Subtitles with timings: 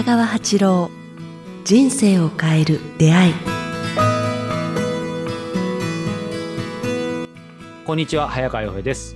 [0.00, 0.90] 北川八郎
[1.62, 3.34] 人生を変える出会い。
[7.84, 9.14] こんにちは早川洋平です。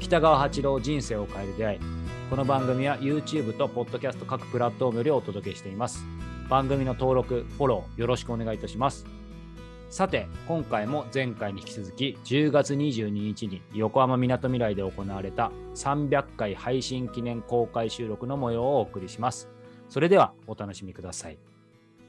[0.00, 1.80] 北川八郎人生を変える出会い。
[2.30, 6.02] この番組は YouTube と Podcast 各プラットフォームよりお届けしています。
[6.48, 9.04] 番組の登録フォローよろしくお願いいたします。
[9.90, 19.50] さて今回も前回に引き続き10月22日に横浜みなとみらいで行われた300回配信記念公開収録の模様をお送りします。
[19.92, 21.38] それではお楽しみください。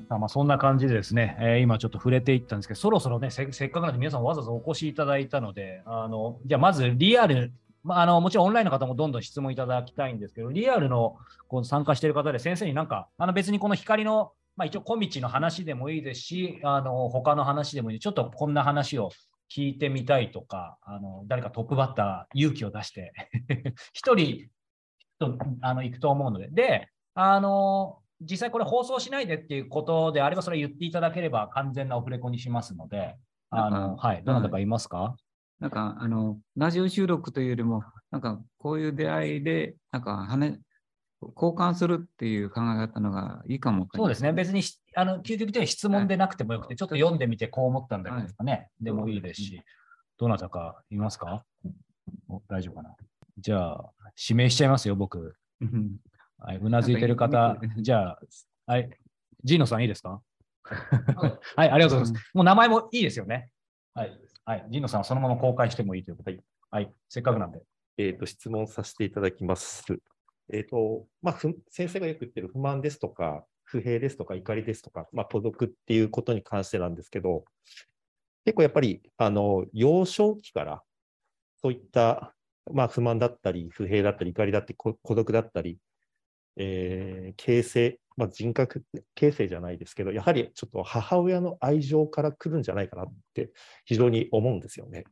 [0.10, 7.52] まあ、そんな感じでですね、えー、今ちょっと触れていったんですけど、そろそろね、せっかくなので皆さんわざわざお越しいただいたので、あのじゃあまずリアル、
[7.84, 11.18] まあ、あのもちろんオンラインの方もどんどん質問いただきたいんですけど、リアルの
[11.50, 19.10] この参加している方で先生になんか、あの別にこの光のまあ、一応小道の話でもいいですし、あの他の話でもいいちょっとこんな話を
[19.54, 23.14] 聞いてみたいとか、あの誰かトップバッター勇気を出して
[23.94, 24.48] 一人
[25.20, 33.16] とあの行くと思うので、で、あの実際これ放送しないでっていうことであれば、それ言っていただければ完全なオフレコにしますので、
[33.50, 35.16] あのはい、どなたかいますか、
[35.60, 40.28] なんか、あの、ラジオ収録というよりも、なんか、こういう出会いで、なんか、
[41.36, 44.34] 交換するっていう考え方のがいいかもそうですね。
[44.34, 44.62] 別に
[44.96, 49.62] あの究極的には質問でなくてもよくて、はい、ちょっと読んでみてこう思ったんだけどかね、はい、でもいいですし、
[50.18, 51.46] どなたかいますか？
[52.50, 52.94] 大丈夫かな？
[53.38, 53.86] じゃあ、
[54.22, 55.36] 指名しちゃいますよ、僕。
[56.44, 58.20] はい、うなずいてる方、じゃあ、
[58.66, 58.90] はい、
[59.46, 60.22] ジーノさんいいですか？
[61.56, 62.32] はい、ありがとうございます。
[62.34, 63.50] もう名前もいいですよね。
[63.94, 67.62] はい、はい、ジーノさんはそのまま公開してもいいということで、はい、せっかくなんで。
[67.98, 69.86] えっ、ー、と、質問させていただきます。
[70.52, 77.46] えっ、ー、と、まあ、先生がよく言ってる不満ですとか、不平ですとか、怒りですとか、まあ、孤独っていうことに関してなんですけど、
[78.44, 80.84] 結構やっぱり、あの、幼少期から、
[81.62, 82.36] そういった、
[82.74, 85.78] まあ、不満だったり、不平だったり、怒りだったり、孤独だったり、
[86.58, 88.84] えー、形成、まあ、人格
[89.16, 93.52] 形成じゃないですけど、やはりちょっと母親の愛情から来るんじゃないかなって
[93.86, 95.06] 非常に思うんですよね。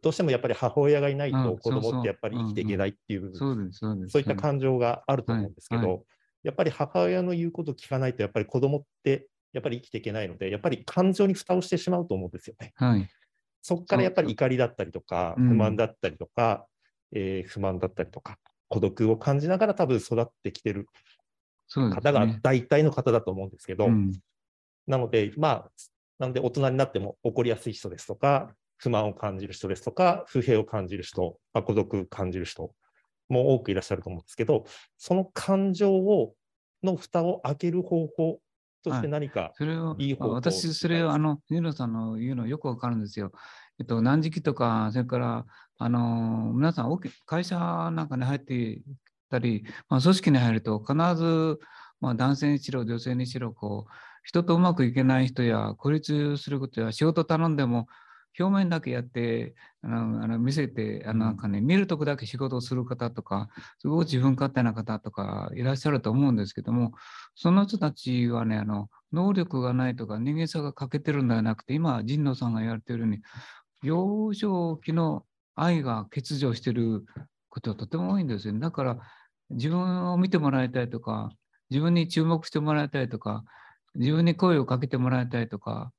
[0.00, 6.04] どうしてもやっぱり母親がいないと子供ってやっぱり生きていけないっていう、そういった感情があると思うんですけど、
[6.42, 12.72] やっぱり母親の言うことを聞かないと、やっぱり子供ってやっぱり生きていけないので、やっぱり感情に蓋をしてしまうと思うんですよね。
[12.76, 13.08] はい、
[13.60, 16.66] そこからやっぱり怒りだったりとか、不満だったりとか、
[17.12, 18.38] うん、えー、不満だったりとか、
[18.74, 20.88] 孤独を感じながら多分育ってきてる
[21.72, 24.10] 方が大体の方だと思うんですけど、うん、
[24.88, 25.70] なので、まあ、
[26.18, 32.72] なので大人になっても怒りやすい人ですとか、不満を感じる人ですとか、不平を感じる人、まあ、孤独を感じる人
[33.28, 34.64] も多くいらっしゃると思うんですけど、
[34.98, 36.34] その感情を
[36.82, 38.40] の蓋を開ける方法
[38.82, 39.52] として何か
[39.98, 43.30] いい方法、私、それをあの、ニノさんの言うのよくわかるんですよ。
[43.80, 45.46] えっと、何時期とか、それから、
[45.78, 48.82] あの皆さん会社なんかに入ってい
[49.28, 51.58] たり、まあ、組織に入ると必ず、
[52.00, 53.90] まあ、男性にしろ、女性にしろ、こう、
[54.24, 57.86] 人とうまくいけない人や孤立することや仕事頼んでも
[58.38, 63.48] 表面だけやってあのあの見せてあのなんか、ね、見るとこだけ仕事をする方とか
[63.78, 66.92] すごく自分勝手な方とかいらっしゃると思うんですけども
[67.36, 73.20] その人たちはねあの能力がないとか人間さが欠けてるんではなくて今神野さんが言われているように
[73.84, 75.24] 幼少期の
[75.54, 77.04] 愛が欠如してる
[77.48, 78.98] ことはとても多いんですよ、ね、だから
[79.50, 81.30] 自分を見てもらいたいとか
[81.70, 83.44] 自分に注目してもらいたいとか
[83.94, 85.92] 自分に声をかけてもらいたいとか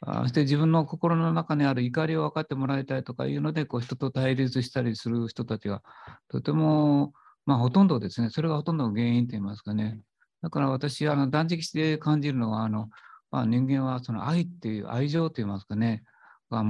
[0.00, 5.82] そして自分の心の中にある怒りを分かってもらいたいとかいうので、こう人と対立したりする人たちが
[6.28, 7.12] とても、
[7.46, 10.00] まあ、ほとんどですね、それがほとんどの原因といいますかね。
[10.40, 12.90] だから私、あの断食して感じるのは、あの
[13.32, 16.04] まあ、人間はその愛っていう愛情といいますかね、
[16.48, 16.62] が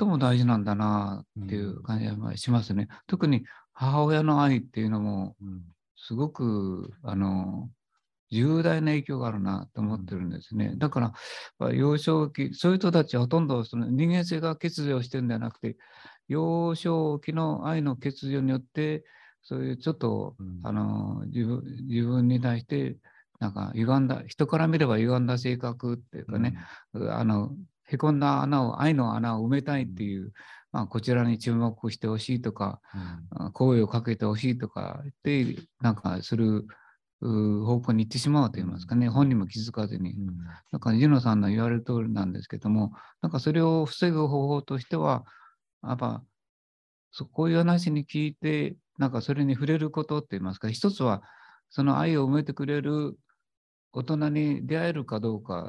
[0.00, 2.88] 最も大事なんだなっていう感じがしますね。
[2.90, 5.36] うん、特に母親の愛っていうのも、
[5.96, 7.68] すごく、あの
[8.32, 10.74] 重大な影響があるなと思ってるんですね。
[10.76, 11.12] だか
[11.58, 15.76] ら、幼少期、そういう人たちはほとんどその人間性が欠如してるんではなくて、
[16.28, 19.04] 幼少期の愛の欠如によって、
[19.42, 22.96] そういうちょっと、うん、あの自分自分に対して、
[23.40, 26.56] なんか歪んだ、人から見れば歪んだ性格っていうかね、
[26.94, 27.50] うん、あの、
[27.92, 30.32] へこんだ穴を、愛の穴を埋めたいっていう、うん、
[30.72, 32.80] まあ、こちらに注目してほしいとか、
[33.52, 36.66] 声をかけてほしいとかって、なんかする
[37.20, 40.14] 方向に行ってしまうといいますかね、本人も気づかずに。
[40.72, 45.24] だから、ジノさんの言われる通りなんですけども、なんかそれを防ぐ方法としては、
[45.82, 46.22] やっぱ、
[47.32, 51.22] こういう話に聞いて、なんかそれに触れることって言いますか、一つは、
[51.68, 53.18] その愛を埋めてくれる
[53.92, 55.68] 大人に出会えるかどうか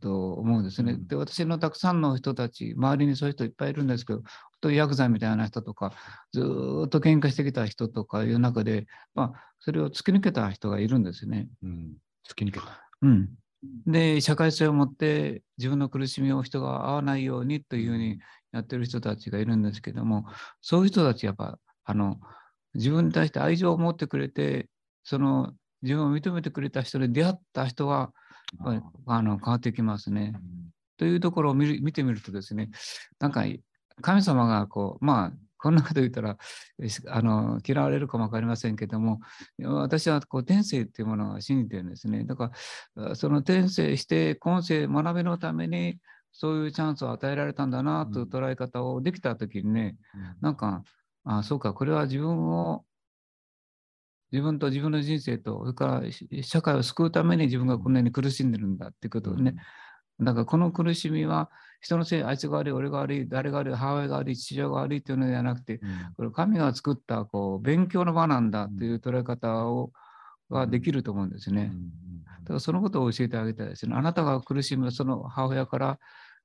[0.00, 0.92] と思うんですね。
[0.92, 4.22] うん、で、私のたくさんの人たち、周りにそういう人いっぱいいるんですけど、
[4.60, 5.92] とヤクザみたいな人とか、
[6.32, 11.48] ずっと喧嘩してきた人とかいう中で、まあ、それを突き抜けた人がいるんですね。
[11.62, 11.96] うん、
[12.28, 12.88] 突き抜けた。
[13.02, 13.28] うん。
[13.86, 18.18] で、社会性を持って自分の苦しみを人が合わないようにというふうに
[18.52, 20.26] やってる人たちがいるんですけども、
[20.60, 22.18] そういう人たちやっぱ、あの、
[22.74, 24.68] 自分に対して愛情を持ってくれて、
[25.04, 28.12] その自分を認めてくれた人で出会った人は、
[28.64, 30.34] やっぱりあの変わってきますね。
[30.98, 32.70] というところを見る見てみるとですね、
[33.18, 33.44] なんか
[34.00, 36.36] 神様がこう、まあ、こんなこと言ったら
[37.08, 39.20] あの嫌われるかもわかりませんけども、
[39.58, 42.24] 私はこう天性っていうものを信じてるんですね。
[42.24, 42.52] だか
[42.96, 45.98] ら、あその天性して今世学びのために
[46.32, 49.96] そういうチャンスを与えられたんだなという捉え方をできたときにね、
[50.40, 50.82] なんか、
[51.24, 52.84] あそうか、これは自分を、
[54.32, 59.54] 自分と自分の人生と、それからし社会を救うために自分がこんなに苦しんでるんだっていうことをね、
[60.20, 61.50] だからこの苦しみは
[61.80, 65.80] 人のせい、あいつが悪い、俺が悪い、誰が悪い、母親が悪い、父親が悪いというのではなくて、
[66.16, 69.92] これ神が作ったこう勉強の場なんだという捉え方を
[70.50, 71.72] ができると思うんですね。
[72.42, 73.94] だからそのことを教えてあげたいですね。
[73.96, 75.98] あなたが苦しむその母親から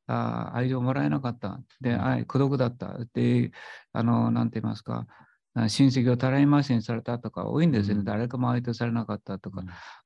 [0.08, 1.60] あ愛情をもらえなかった。
[1.82, 2.98] で、愛孤独だった。
[3.14, 3.52] で、
[3.94, 5.27] あの、なんて言いますか、あ
[5.68, 8.00] 親戚をたらい回しにされたとか多いんですよね。
[8.00, 9.64] うん誰かも相手されなかったとか。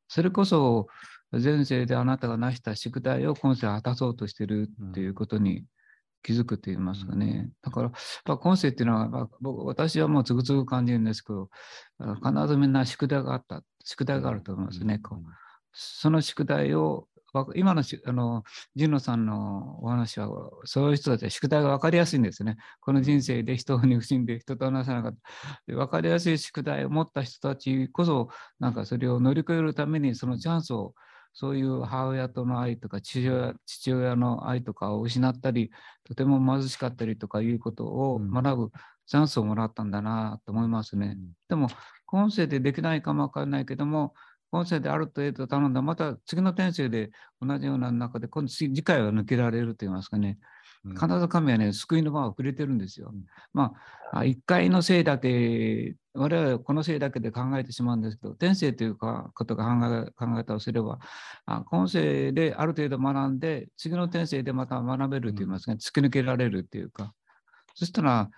[0.07, 0.87] それこそ
[1.31, 5.65] 前世であなたが成した宿題を今世果たそうとしているっていうことに
[6.23, 7.49] 気づくと言いますかね。
[7.61, 7.89] だから、
[8.25, 11.49] まあ、今世っていうのは、まあ僕私はもうつぐつぐ感じるんですけど、
[11.99, 14.99] あ必ずみんな宿題があった、宿題があると思いますね。
[14.99, 15.19] こう
[15.73, 17.10] その宿題を、わ
[17.55, 18.43] 今のしあの
[18.75, 20.29] ジノさんのお話は、
[20.65, 22.57] そういう人たちは宿題が分かりやすいんですね。
[22.81, 25.19] この人生で人に不信で人と話さなかった。
[25.67, 28.29] で分かりやすい宿題を持った人たちこそ、
[28.59, 30.93] なんかそれを乗り越えるために、そのチャンスを、
[31.33, 35.71] そういう母親との愛とか父親父親の愛とかを失ったり、
[36.03, 38.71] とても貧しかったりとかいうことをうん学ぶ
[39.07, 41.17] チャンスをもらったんだなと思いますね。
[41.47, 41.69] でも、
[42.05, 44.13] 今世でできないかもわからないけども、
[44.51, 47.11] 今世である程度頼んだ、また次の転生で
[47.41, 50.39] 同じような中で、今度次次回は抜けられると言いますかね、
[50.83, 53.11] 必ず神はね、救いの場をくれてるんですよ。
[53.13, 53.25] うん。
[53.53, 53.73] ま
[54.11, 60.99] あ、あ一回のせいだけ、我々はこのせいだけで考えてしまうんですけど、転生というかことが考え考え方をすれば、
[61.45, 67.13] あ今世である程度学んで、次の転生でまた学べると言いますか、突き抜けられるというか、
[67.75, 68.29] そしたら、あ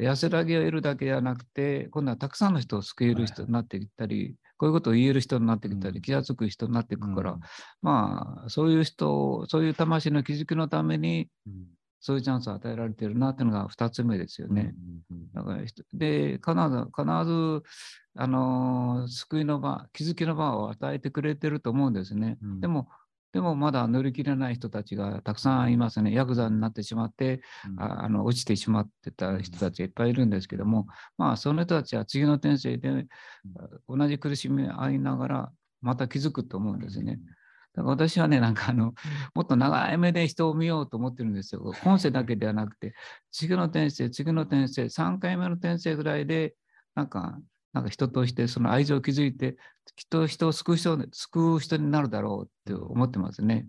[0.00, 6.02] 安らぎを得るだけではなくて、今度はたくさんの人を救える人になってきたり、こういうことを言える人になってきたり、うん。
[6.02, 7.38] 気がつく人になっていくから、
[7.82, 11.28] まあ、そういう人、そういう魂の気づきのために、
[12.00, 14.74] そういうチャンスを与えられているなというのが2つ目ですよね。
[15.34, 17.62] だからひとで、必ず、必ず、
[18.16, 22.36] あのー救いの場、気づきの場を与えてくれてると思うんですね。
[22.42, 22.60] うん。
[22.60, 22.88] でも、
[23.34, 26.14] でもまだ乗り切れない人たちがたくさんいますね。
[26.14, 27.40] ヤクザになってしまって、
[27.76, 30.86] ああの落ちてしまってた人たちがいっぱいいるんですけども、
[31.18, 33.06] まあ、その人たちは次の転生で
[33.88, 35.52] 同じ苦しみ合いながら、
[35.82, 37.18] また気づくと思うんですね。
[37.74, 38.94] だから私はね、なんかあの、
[39.34, 41.72] もっと長い目で人を見ようと思ってるんですよ。
[41.82, 42.94] 今世だけではなくて、
[43.32, 46.54] 次の転生、次の転生、3回目の転生ぐらいで、
[46.94, 47.36] なんか、
[47.74, 49.56] なんか人としてその愛情を築いて、
[49.96, 53.66] きっと人を救う人救う人になるだろうって思ってますね。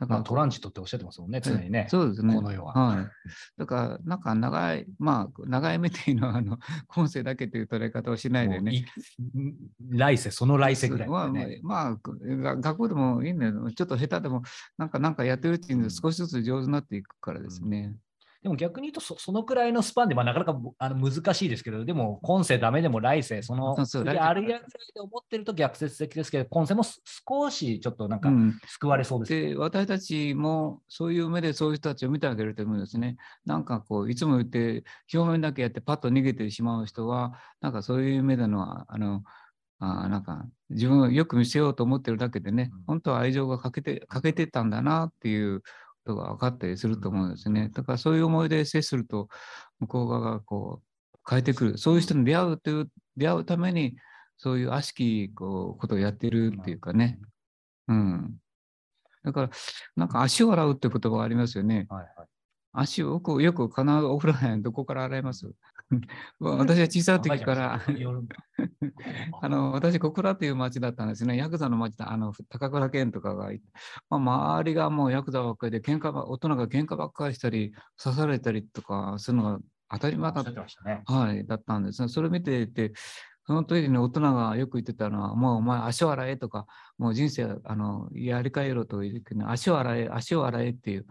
[0.00, 1.86] だまあ、トランジットっておっしゃってますもんね、常にね。
[1.90, 2.34] そうですね。
[2.34, 3.06] この世ははい。
[3.58, 6.58] だから、なんか長い、まあ、長い目っていうのは、あの、
[6.88, 8.86] 今世だけという捉え方をしないでね。
[9.90, 11.60] 来世、その来世ぐらいまあ、までね。
[11.62, 11.98] まあ、まあ
[12.36, 13.70] が学校でもいいんだよ。
[13.72, 14.42] ちょっと下手でも、
[14.78, 17.94] なんか、なんかやってるうちに少しずつ上手になっていくからですね。
[18.42, 24.62] でも逆に言うとそ、そのくらいのスパンで、まあ、なかなかあの難しいですけど、でも今世ダメでも来世、そのそあるやぐらい
[24.94, 28.58] で思ってると逆説的ですけど、今世もす少しちょっとなんかうん。
[28.66, 29.32] 救われそうです。
[29.32, 33.16] で、私たちもそういう目でそういう人たちを見てあげると思うんですね。
[33.44, 39.22] なんかこう、いつも言って、表面だけやってパッと逃げてしまう人は、なんかそういう目での、あの、
[39.80, 45.62] あなんか自分をよく見せようと思ってるだけでね、うん本当は愛情が欠けて欠けてたんだなっていう
[46.04, 47.70] ことが分かったりすると思うんですね。
[47.72, 49.28] だからそういう思いで接すると、
[49.80, 50.82] 向こう側がこ
[51.14, 51.78] う変えてくる。
[51.78, 53.96] そういう人に出会うという、出会うために、
[54.36, 57.18] そういう悪しきこうことをやってるっていうかね。
[57.88, 58.36] うん。
[59.22, 59.50] だから、
[59.96, 61.86] なんか足を洗うって言葉がありますよね。
[61.88, 62.28] はいはい
[62.72, 65.50] 足をよく、よく必ずお風呂にどこから洗います？
[66.38, 68.20] 私は小さい時から、夜
[69.42, 71.36] あの、私、小倉という町だったんですね。
[71.36, 73.50] ヤクザの町だ、あの、高倉県とかが
[74.08, 79.58] まあ、周りがもうヤクザばっかりで、喧嘩ば、大人が喧嘩ばっかりしたり、刺されたりとかするのが
[79.90, 80.50] 当たり前だった。
[80.50, 81.02] ね。
[81.06, 82.08] はい、だったんですね。
[82.08, 82.92] それを見ていて、
[83.46, 86.66] その時に大人がよく言ってたのは、もうお前足を洗えとか、
[86.98, 91.06] もう人生あのやり替えろと言って、足を洗え、足を洗えっていう、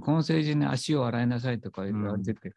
[0.00, 2.52] 今世人に足を洗いなさいとか言われてて、あ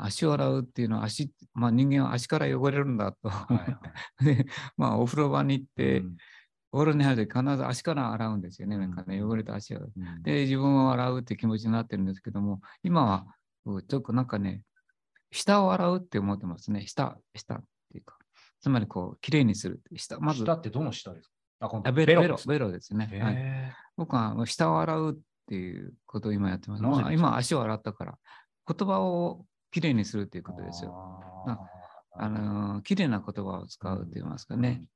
[0.00, 3.28] あ足を洗うっていうのは足、まあ、人間は足から汚れるんだと。
[3.28, 3.76] はいはい
[4.24, 6.16] で、まあ、お風呂場に行って、うん
[6.74, 8.76] お風呂に入るとき必ず足から洗うんですよね。
[8.76, 9.78] なんかね、汚れた足を。
[9.78, 13.26] うんで、自分を洗うって気持ちになってるんですけども、今は、
[13.86, 14.62] ちょっとなんかね、
[15.30, 16.84] 下を洗うって思ってますね。
[16.88, 18.18] 下、下っていうか。
[18.60, 19.80] つまり、こう、きれいにする。
[19.94, 21.70] 下、まず、下ってどの下ですか？
[21.84, 23.04] あ、ベロ、ベロで、すベロですね。
[23.22, 25.16] はい、へ僕は下を洗うっ
[25.46, 26.82] ていうことを今やってます。
[26.82, 28.18] まあ、今、足を洗ったから、
[28.66, 30.92] 言葉をきれいにするっていうーことですよ。
[31.46, 31.58] あ
[32.16, 34.78] あのー、きれいな言葉を使うって言いますかね。
[34.80, 34.88] うん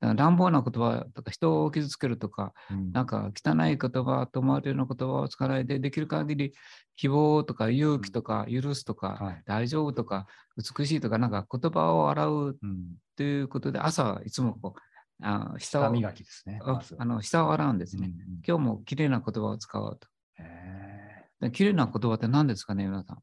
[0.00, 6.54] だから乱暴な言葉とか、人を傷つけるとか、うんなんか汚い言葉と思われるような言葉を使わないで、できる限り
[6.94, 14.80] 希望とか勇気とか許すとか、はい大丈夫とか美しいとか、なんか言葉を洗ううんということで、朝はいつもこう、
[15.26, 16.60] あ下を下磨きですね。
[16.62, 18.06] あまずあの下を洗うんですね。
[18.06, 20.06] うんうん今日もきれいな言葉を使おうと。
[20.38, 23.18] へできれいな言葉って何ですかね、皆さん？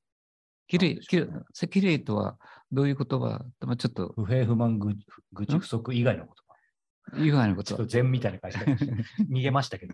[0.67, 2.37] きれい、きれいせきれいとは
[2.71, 3.45] どういう言葉？
[3.61, 4.93] まあちょっとー不平不満ぐ
[5.33, 6.45] 愚痴不足以外の言葉。
[7.23, 8.95] 以外のことちょっと禅みたいな感じで
[9.29, 9.93] 逃げましたけど。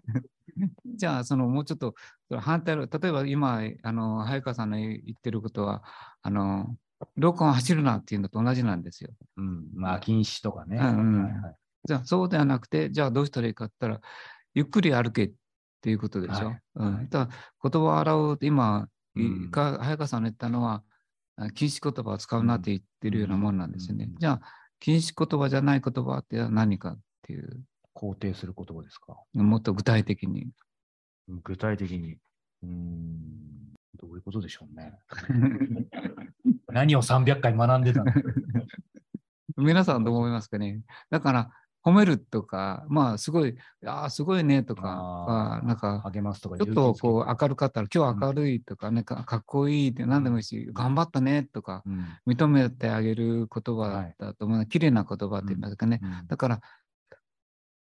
[0.85, 1.93] じゃあ、そのもうちょっと
[2.39, 5.83] 反対の、例えば今、あの、早川さんの言ってることは、
[6.21, 6.77] あの、
[7.17, 9.11] ロコン走るなっていうのと同じなんですよ。
[9.37, 10.77] うん、まあ禁止とかね。
[10.77, 14.07] はいはいじゃあ、そうではなくて、じゃあどうしたらいいかって言ったら、
[14.53, 15.31] ゆっくり歩けっ
[15.81, 16.45] ていうことでしょ？
[16.45, 17.09] はいうん。
[17.09, 20.83] だ言葉を洗う、今、早川さんの言ったのは、
[21.37, 24.05] あ禁止言葉を使うなって言ってるようなもんなんですよね。
[24.05, 24.41] うんじゃあ、
[24.79, 27.63] 禁止言葉じゃない言葉って何かっていう、
[27.95, 29.17] 肯定する言葉ですか？
[29.33, 30.49] もっと具体的に。
[31.43, 32.13] 具体的に。
[32.13, 34.93] うーん、どういうことでしょうね。
[36.67, 38.11] 何を300回学んでたの？
[39.57, 40.81] 皆さんどう思いますかね？
[41.09, 41.51] だから、
[41.83, 52.17] 褒めるとか、まあ、すごい、ああ、すごいねとかなんか、励ますとかちょっとこうう、明るかったら、今日明るいとか、ね、かかっこいいって何でもいいし、頑張ったねとか、うん。
[52.27, 54.65] 認めてあげる言葉だと思う。
[54.67, 55.99] 綺麗な言葉って言いますかね。
[56.03, 56.27] うん。
[56.27, 56.61] だから、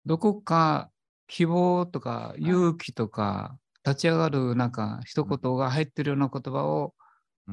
[0.05, 0.91] どこか
[1.27, 6.95] 希望とか勇気とか、立ち上がるなんか一言が入ってるような言葉を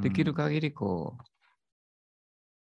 [0.00, 1.24] できる限りこう、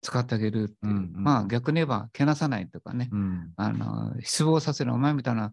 [0.02, 0.92] 使ってあげるっていう。
[0.92, 1.24] うんうん。
[1.24, 3.10] まあ逆に言えば、けなさないとかね。
[3.12, 3.52] うん。
[3.56, 4.94] あの失望させる。
[4.94, 5.52] お前みたいな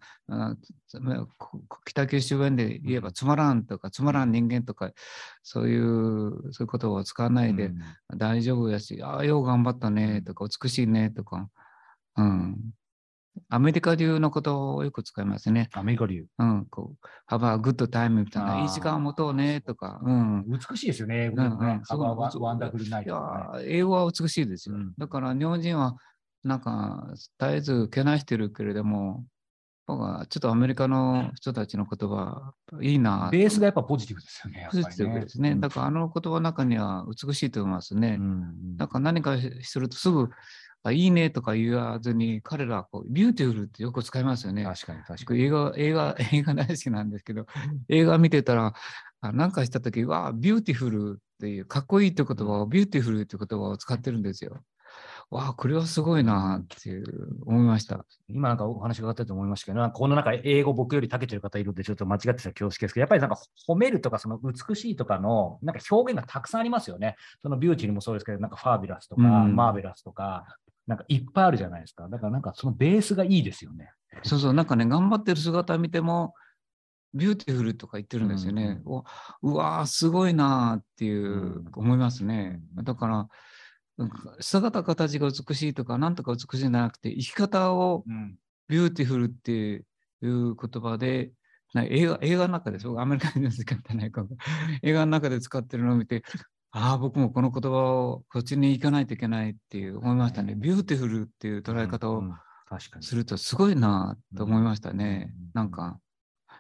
[1.85, 4.93] 北九州弁で言えばつまらんとかつまらん人間とか
[5.43, 8.19] そういうそういう言葉を使わないでうん。
[8.19, 11.49] 大丈夫やし、ああよう頑張ったねとか美しいねとか、
[12.17, 12.57] うん、
[13.49, 15.69] アメリカ流のことをよく使いますね。
[15.73, 16.27] アメリカ流。
[16.39, 20.45] うん、こう、have a good time みたいな、いい時間を持とうねとか、うん。
[20.47, 21.83] 美しいですよね、英語ねうん
[23.65, 24.77] 英語は美しいですよ。
[24.77, 25.97] うんだから日本人は、
[26.45, 29.25] なんか、絶えずけなしてるけれども、
[29.87, 33.29] 僕はちょっとアメリカの人たちの言葉、いいな。
[33.31, 34.69] ベースがやっぱポジティブですよね。
[34.71, 35.57] ポジティブですね。
[35.57, 38.17] だからあの言葉の中には美しいと思いますね。
[38.19, 40.29] うんなんか何かするとすぐ、あ
[40.93, 44.65] いいねとか言わずに、彼らはこう beautiful ってよく使いますよね。
[44.65, 47.47] 確かに確か僕映画、映画、映画大好きなんですけど、
[47.89, 48.75] 映画見てたら、
[49.21, 54.63] あなんかしたとき、わあ、 beautiful っていう、かっこいいって言葉を、 beautiful って言葉を使ってるんですよ。
[55.31, 57.05] わあ、これはすごいなっていう
[57.47, 57.97] 思いました。
[57.97, 58.37] に。
[58.37, 67.17] 今なんかお話があったと思いましたけど、なんかこの中英語僕より長けてる方いるんでちょっと間違ってたら恐縮ですけど、やっぱりなんか褒めるとかその美しいとかのなんか表現がたくさんありますよね。
[67.43, 70.45] そのビューティーにもそうですけど、なんか fabulous とか、うん marvelous とか、
[70.87, 72.09] なんかいっぱいあるじゃないですか。
[72.09, 73.91] だからなんかそのベースがいいですよね。
[74.23, 76.35] そうそう、なんかね、頑張ってる姿見ても、
[77.15, 78.81] beautiful とか言ってるんですよね。
[78.85, 79.05] うんお
[79.43, 82.61] うわーすごいなーっていううん思いますね。
[82.77, 83.29] うんだから、
[84.41, 88.37] 姿形が美しいとか、なんとか美しいじゃなくて、生き方をうん。
[88.67, 89.83] beautiful ってい
[90.23, 91.33] う言葉で、
[91.75, 94.31] な映画映画の中で、僕アメリカ人で使ってないかも
[94.83, 96.23] 映画の中で使ってるのを見て、
[96.77, 100.57] ああ、僕もこの言葉をこっちに行かないといけないっていう思いましたね。
[100.57, 102.23] beautiful っていう捉え方を。
[103.01, 105.51] するとすごいなと思いましたねうん。
[105.55, 106.01] なんか、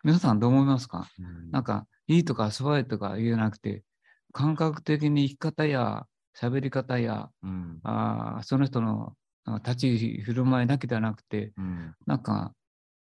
[0.04, 1.09] 皆さんどう思いますか？
[1.18, 3.83] うんなんか、いいとか素早いとか言えなくて、
[4.33, 6.04] 感覚的に生き方や
[6.38, 12.52] 喋り方や、うんあーその人のあ立ち振る舞いだけではなくて、うんなんか、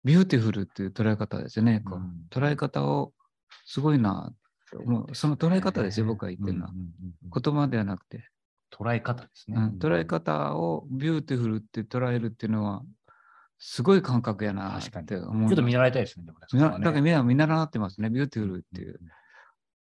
[0.02, 1.82] beautiful っていう捉え方ですよね。
[1.84, 3.12] こううん捉え方を
[3.66, 4.32] すごいな
[4.76, 5.14] と思う。
[5.14, 6.72] その捉え方ですよ、僕が言ってるのは
[7.40, 8.28] 言葉ではなくて、
[8.72, 9.56] 捉え方ですね。
[9.56, 12.82] うん捉え方を beautiful って捉えるっていうのは、
[13.58, 15.48] すごい感覚やな確かにって思う。
[15.48, 16.26] ちょっと見習いたいですね。
[16.26, 19.00] でもねだからみんな見習ってますね、 beautiful っていう。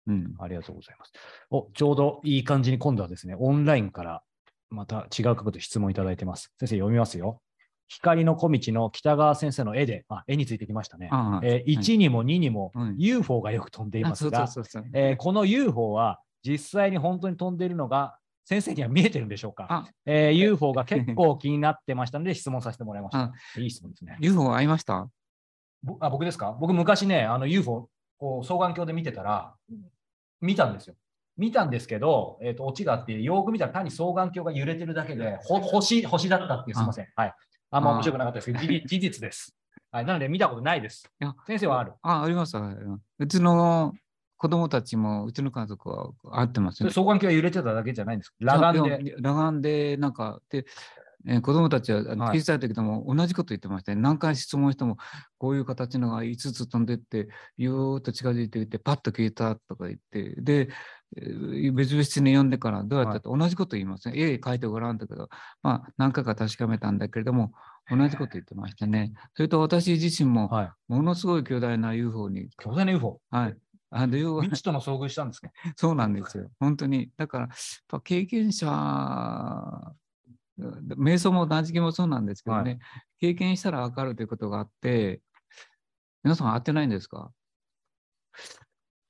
[0.07, 0.35] うん。
[0.39, 1.13] ありがとうございます。
[1.51, 4.23] お、ちょうどいい感じに今度はですね、オンラインから
[4.71, 6.53] また違う角度で質問いただいてます。
[6.59, 7.43] 先生読みますよ。
[7.89, 11.09] 光の小道の北川先生の絵で、あ絵についてきましたね。
[11.11, 14.47] ああえー1にも2にもうん UFO がよく飛んでいますが。
[14.95, 23.33] えーこの UFO は実際に本当に飛んでいるのが先生には見えてるんでしょうかあ、えー UFO が結構気になってましたので質問させてもらいましたあ。
[23.59, 24.17] いい質問ですね。
[24.21, 25.09] UFO 会いました？
[25.83, 26.57] ぼあ僕ですか？
[26.61, 29.55] 僕昔ね、あの UFO こう双眼鏡で見てたら、
[30.41, 30.95] 見たんですよ。
[31.37, 37.07] 見たんですけど、えっ、と、オチがあって、よく見たら単に双眼鏡が揺れてるだけで、ほ星、星だったっていう、すみません。
[37.15, 37.35] はい。
[37.71, 39.55] あんま面白くなかったですけど、 事実です。
[39.91, 40.05] はい。
[40.05, 41.35] なので見たことないですいや。
[41.47, 41.93] 先生はある？
[42.03, 42.57] あ、あります。
[42.57, 42.61] あ
[43.19, 43.95] うちの
[44.37, 46.91] 子供たちも、うちの家族は会ってますね。
[46.91, 48.37] 双眼鏡が揺れてただけじゃないんですか？
[48.53, 49.15] 裸眼で。
[49.17, 50.65] 裸眼で、なんか、で、
[51.29, 54.01] えー子供たちは小さい時でも同じこと言ってましたね。
[54.01, 54.97] 何回質問しても、
[55.39, 60.69] こういう形のが5つ飛んでって、ゆーっと近づいていって、パッと消えたとか言って、で、
[61.17, 64.15] えー別々室に読んでからどうやったって同じこと言いますね。
[64.21, 65.29] 絵描いてごらんだけど、
[65.63, 67.53] まあ、何回か確かめたんだけれども、
[67.91, 69.13] 同じこと言ってましたね。
[69.35, 70.71] それと私自身も、はい。
[70.89, 73.21] ものすごい巨大な UFO に、巨大な UFO。
[73.31, 73.57] はい。
[73.91, 75.49] あの未知との遭遇したんですか？
[75.77, 76.51] そうなんですよ。
[76.61, 77.11] 本当に。
[77.17, 77.57] だから、やっ
[77.89, 78.67] ぱ経験者、
[80.97, 85.21] 瞑想も断食もそうなんですけどね、は経験したら分かるということがあって、
[86.25, 87.31] 皆さん会ってないんですか？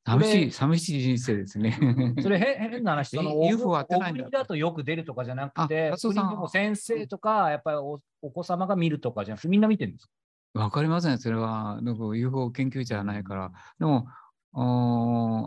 [0.06, 1.78] 寂しい、寂しい人生ですね。
[2.22, 5.92] それ変変な話、 そのえ UFO は当てないんだだとよく出るとかじゃなくて、
[6.50, 10.06] 先生とか、やっぱりおお子様が見るとかじゃなくて、みんな見てるんです
[10.54, 10.60] か？
[10.60, 11.80] わかりません、それは。
[11.82, 13.52] なんか UFO 研究者じゃないから。
[13.78, 14.08] でも、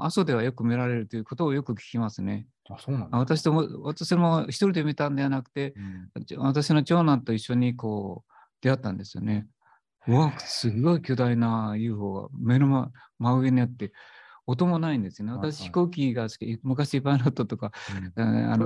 [0.04, 2.48] 阿蘇ではよく見られるということをよく聞きますね。
[2.76, 5.74] あ、そうなんあ私とも、私も一人で見たんではなくて、
[6.26, 9.48] ち私の長男と一緒にこう出会ったんですよね。
[10.08, 13.92] うわ、すごい巨大な UFO が目の真真上にあって、
[14.48, 15.34] 音もないんですよね。
[15.34, 18.02] 私、飛行機が好き、昔パイロットとか、う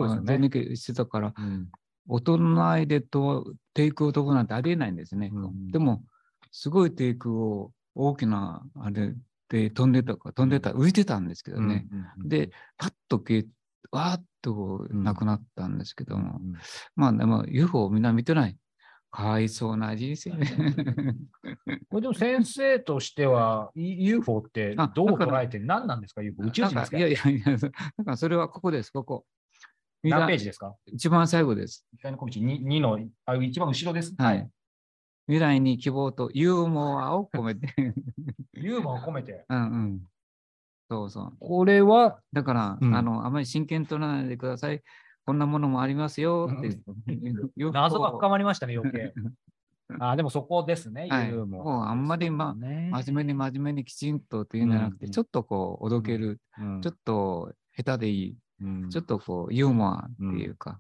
[0.04, 0.26] ですよね。
[0.26, 1.70] 全力してたから、うん。
[2.08, 5.32] 音のないでと低空を飛ぶなんてありえないんですね。
[5.34, 6.04] うんでも、
[6.52, 9.14] すごい低空を大きなあれ
[9.50, 11.88] で飛んでたか、飛んでた、浮いてたんですけどね。
[11.92, 12.30] うんうんうん。
[12.30, 13.46] で、パッと消え、
[13.92, 16.54] わーっとうんなくなったんですけども、うん
[16.96, 18.58] まあでも UFO をみんな見てない。
[19.12, 20.46] かわいそうな人生ね。
[21.90, 26.98] これでも先生としては、い UFO ってあどう捉えて何なんですか ?UFO 宇宙人ですか？
[26.98, 27.72] いやいやいや、だか
[28.06, 29.26] らそれはここです、ここ。
[30.04, 30.76] 何ページですか？
[30.88, 31.86] 一番最後です。
[31.96, 34.14] 光の小道 2, 2のあ一番後ろです？
[34.18, 34.50] はい。
[35.28, 37.74] 未来に希望とユーモアを込めて。
[38.54, 39.46] ユーモアを込めて。
[39.48, 40.04] うんうん。
[40.90, 41.34] そうそう。
[41.40, 44.82] これは、だから、うんあの、あまり真剣取らないでください。
[45.26, 46.80] こんなものもありますよって。
[47.74, 49.14] 謎が深ままりましたね、余計。
[50.00, 60.80] あでもそこですね、はいユーモアもうあんまりまあね真面目に真面目にきちんとっていうんじゃなくて、うんちょっとこう、おどける、うんちょっと下手でいい、うんちょっとこう、ユーモアっていうか、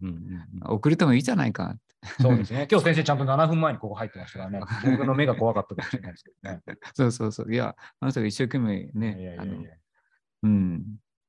[0.67, 1.75] 遅れてもいいじゃないか。
[2.21, 2.67] そうですね。
[2.69, 4.59] 今日先生ちゃんと7分前にここ入ってましたからね。
[4.97, 6.61] 僕の目が怖かったかもしれないですけどね。
[6.93, 7.53] そうそうそう。
[7.53, 9.71] いや、あの人が一生懸命ね、いやいやあのいや
[10.45, 10.83] うん。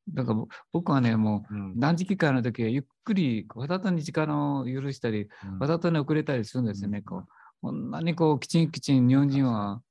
[0.09, 5.59] だからぼ僕はね、もう断食会の時はゆっくり、わざとに時間を許したり、うん。
[5.59, 6.98] わざとに遅れたりするんですよね。
[6.98, 7.05] うん。
[7.05, 7.26] こう。
[7.62, 9.83] こんなにこう、きちんきちん日本人は、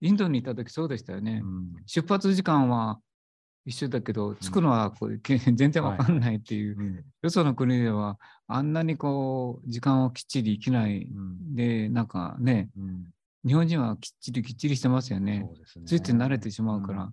[0.00, 1.42] インドにいた時そうでしたよね。
[1.44, 1.72] うん。
[1.86, 3.00] 出発時間は
[3.66, 7.04] 一緒だけど、着くのはこうけ全然わかんないっていう、うん。
[7.22, 11.04] よその国ではあんなにこう、時間をきっちり生きない。
[11.04, 11.54] うん。
[11.54, 13.10] で、なんかね、うん。
[13.46, 15.46] 日本人はきっちりきっちりしてますよね。
[15.86, 17.12] ついつい慣れてしまうから、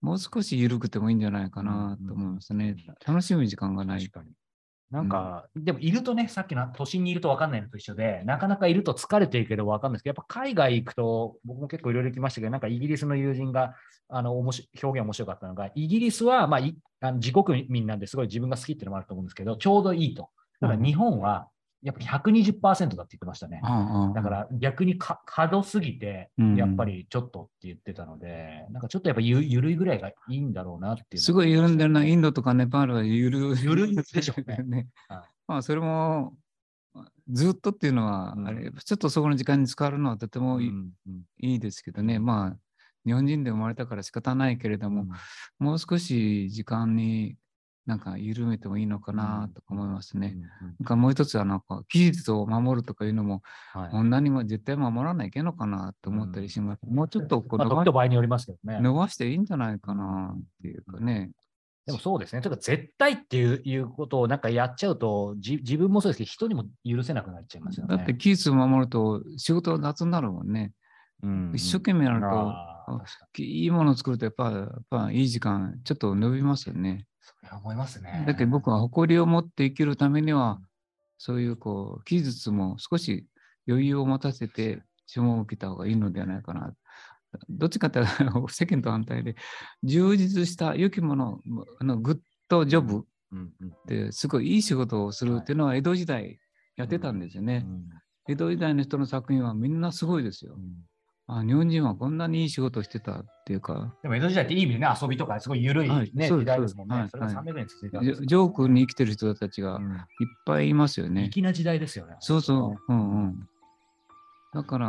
[0.00, 2.76] もう少し緩くてもいいんじゃないかなと思いますね。
[3.06, 4.12] 楽しむ時間がない確。
[4.12, 4.32] かに。
[4.90, 13.74] なんか、でもいるとね、さっきの都心にいると分かんないのと一緒で、なかなかいると疲れてるけど分かんないですけど、やっぱ海外行くと、僕も結構いろいろ行きましたけど、なんかイギリスの友人が、
[14.08, 20.30] あの、表現面白かったのが、イギリスは、まあ、いあの自国民なんですごい自分が好きっていうのもあると思うんですけど、ちょうどいいと。
[20.60, 21.48] だから日本は、
[21.82, 23.60] やっぱ120%だって言ってましたね。
[23.62, 31.18] ああだから逆にか過度すぎてうん、やっぱりちょっとって言ってたので、なんかちょっとやっぱゆゆるいぐらいがいいんだろうなっていう。
[31.18, 34.88] すごい緩んでるのはインドとかネパールはゆる緩いでしょう ね。
[35.08, 35.22] はい。
[35.46, 36.36] まあそれも
[37.30, 41.22] ずっとっていうのは、うんあれちょっとそこの時間に使われるのはとてもいい,、うんうん。
[41.38, 42.18] いですけどね。
[42.18, 42.56] まあ
[43.06, 45.06] 日本人で生まれたから仕方ないけれども、
[45.58, 47.36] もう少し時間に
[47.88, 50.36] なんか緩めてもいいのかなとか思いますね。
[50.78, 56.80] なんかもう一つはなんか期日を守るとかいうのも、はいこんなにも絶対守らないけのかなと思ったりします。
[56.86, 58.78] もうちょっとこうまあ、伸ば時と場合によりますけどね。
[58.80, 61.30] 伸ばしていいんじゃないかなっていうかね。
[61.86, 62.42] でもそうですね。
[62.42, 67.96] というか、絶対っていういうことをなんかやっちゃうと、じ自分もそうですけど、人にも許せなくなっちゃいますよね。
[67.96, 70.72] だって期日を守ると仕事は雑になるもんね。
[71.22, 77.06] うん一生懸命やると、いいものを作るとやっぱやっぱいい時間ちょっと伸びますよね。
[77.42, 78.24] にそれは思いますね。
[78.26, 80.60] だけど僕は誇りを持って生きるためには、
[81.18, 83.26] そういうこう、期日も少し
[83.68, 86.74] 余裕を持たせて、注文を受けた方がいいのではないかな。
[87.48, 89.36] どっちかというと 世間と反対で、
[89.82, 91.40] 充実した良きもの、
[91.80, 96.38] あのグッドジョブうんうんですごいいい仕事をするっていうのは江戸時代
[96.76, 97.66] やってたんですよね。
[98.28, 100.56] 江戸時代の人の作品はみんなすごいですよ。
[101.30, 106.96] あ日本人はこんなにいい仕事をしてたっていうか、でも江戸時代っていい意味でね、遊びとかすごい緩い、ねはい時代ですもんね。
[106.96, 109.98] はいそれが300年続いたんジョークに生きてる人たちがいっうん
[110.46, 111.28] ぱいいますよね。
[111.30, 112.16] 粋な時代ですよね。
[112.20, 112.92] そうそう。
[112.92, 113.48] うんうん。
[114.54, 114.88] だから、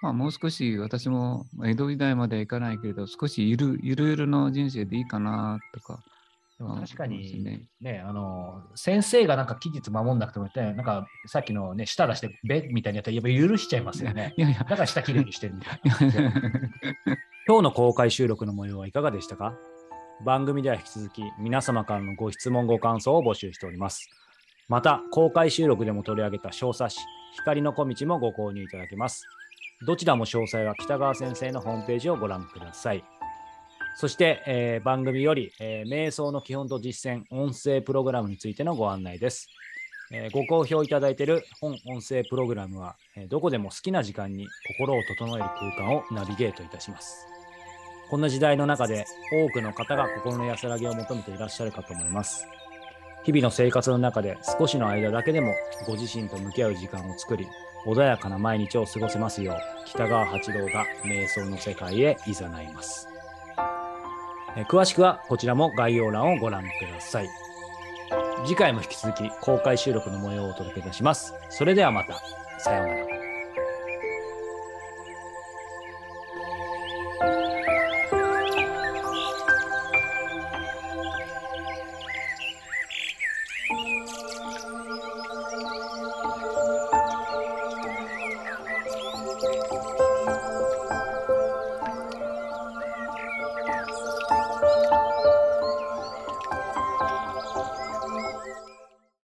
[0.00, 6.00] まあ、もう少し私も江戸時代まではいかないけれど、少しゆるゆるゆるの人生でいいかなとか。
[6.58, 14.34] でも確かにねね、あの、先生がなんか期日守んなくてもね、なんかさっきのね、舌出して、べみたいにやったら、やっぱ許しちゃいますよね。
[14.36, 16.32] いやいやだから舌きれいにしてるみたいな。
[17.46, 19.54] 今日の公開収録の模様はいかがでしたか？
[20.24, 24.10] 番組では引き続き皆様からのご質問ご感想を募集しております。
[24.68, 27.00] また公開収録でも取り上げた小冊子
[27.36, 29.24] 光の小道もご購入いただけます。
[29.86, 33.04] どちらも詳細は北川先生のホームページをご覧ください。
[34.00, 39.48] そして、えー番組より、えー瞑想の基本と実践音声プログラムについてのご案内です。
[40.12, 44.46] えーご好評いただいている本音声プログラムは、えーどこでも好きな時間に
[44.78, 45.44] 心を整える
[45.76, 47.26] 空間をナビゲートいたします。
[48.08, 52.46] こんな時代の中で多くの方が心の安らぎを求めていらっしゃるかと思います。
[53.24, 55.52] 日々の生活の中で少しの間だけでも
[55.88, 57.48] ご自身と向き合う時間を作り、
[57.84, 63.07] 穏やかな毎日を過ごせますよう、北川八郎が瞑想の世界へ誘います。
[64.66, 67.28] 詳しくはこちらも概要欄をご覧ください。
[68.44, 71.34] 次回も引き続き公開収録の模様をお届けいたします。
[71.50, 72.14] それではまた。
[72.58, 73.17] さようなら。